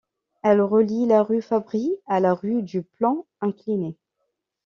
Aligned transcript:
Elle 0.41 0.61
relie 0.61 1.05
la 1.05 1.21
rue 1.21 1.43
Fabry 1.43 1.93
à 2.07 2.19
la 2.19 2.33
rue 2.33 2.63
du 2.63 2.81
Plan 2.81 3.27
Incliné. 3.39 3.95